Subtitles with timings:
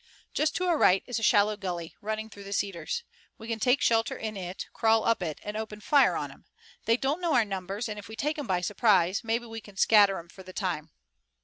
[0.33, 3.03] "Just to our right is a shallow gully, running through the cedars.
[3.37, 6.45] We can take shelter in it, crawl up it, and open fire on 'em.
[6.85, 9.77] They don't know our numbers, and if we take 'em by surprise maybe we can
[9.77, 10.89] scatter 'em for the time."